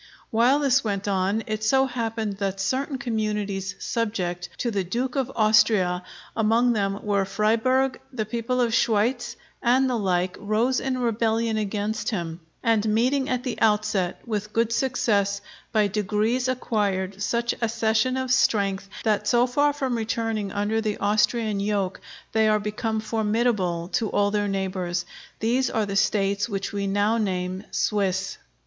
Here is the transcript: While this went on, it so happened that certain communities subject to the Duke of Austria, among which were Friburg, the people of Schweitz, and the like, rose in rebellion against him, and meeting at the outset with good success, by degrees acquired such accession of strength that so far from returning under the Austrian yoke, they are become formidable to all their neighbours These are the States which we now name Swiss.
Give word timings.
While 0.31 0.57
this 0.57 0.83
went 0.83 1.07
on, 1.07 1.43
it 1.45 1.63
so 1.63 1.85
happened 1.85 2.37
that 2.39 2.59
certain 2.59 2.97
communities 2.97 3.75
subject 3.77 4.49
to 4.57 4.71
the 4.71 4.83
Duke 4.83 5.15
of 5.15 5.31
Austria, 5.35 6.01
among 6.35 6.73
which 6.73 7.03
were 7.03 7.23
Friburg, 7.23 7.99
the 8.11 8.25
people 8.25 8.59
of 8.61 8.73
Schweitz, 8.73 9.35
and 9.61 9.87
the 9.87 9.95
like, 9.99 10.37
rose 10.39 10.79
in 10.79 10.97
rebellion 10.97 11.57
against 11.57 12.09
him, 12.09 12.39
and 12.63 12.89
meeting 12.89 13.29
at 13.29 13.43
the 13.43 13.61
outset 13.61 14.19
with 14.25 14.53
good 14.53 14.73
success, 14.73 15.39
by 15.71 15.85
degrees 15.85 16.47
acquired 16.47 17.21
such 17.21 17.53
accession 17.61 18.17
of 18.17 18.31
strength 18.31 18.89
that 19.03 19.27
so 19.27 19.45
far 19.45 19.71
from 19.71 19.95
returning 19.95 20.51
under 20.51 20.81
the 20.81 20.97
Austrian 20.97 21.59
yoke, 21.59 22.01
they 22.31 22.47
are 22.47 22.59
become 22.59 23.01
formidable 23.01 23.87
to 23.89 24.09
all 24.09 24.31
their 24.31 24.47
neighbours 24.47 25.05
These 25.41 25.69
are 25.69 25.85
the 25.85 25.95
States 25.95 26.49
which 26.49 26.73
we 26.73 26.87
now 26.87 27.19
name 27.19 27.65
Swiss. 27.69 28.39